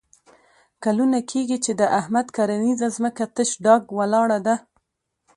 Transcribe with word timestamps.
کلونه 0.83 1.17
کېږي 1.31 1.57
چې 1.65 1.71
د 1.79 1.81
احمد 1.99 2.27
کرنیزه 2.35 2.87
ځمکه 2.97 3.23
تش 3.35 3.49
ډاګ 3.65 3.83
ولاړه 3.97 4.39
ده. 4.47 4.55